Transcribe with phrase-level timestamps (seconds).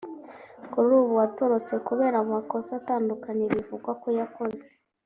[0.71, 4.63] kuri ubu watorotse kubera amakosa atandukanye bivugwa ko yakoze